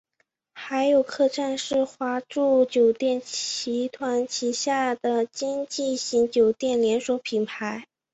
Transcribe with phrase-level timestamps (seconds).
[0.55, 7.85] 海友客栈是华住酒店集团旗下的经济型酒店连锁品牌。